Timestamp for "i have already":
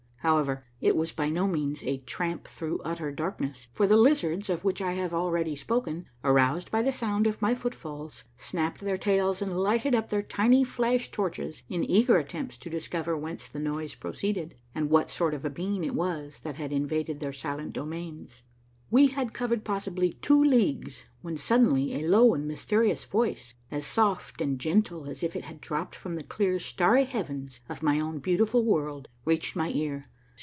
4.79-5.55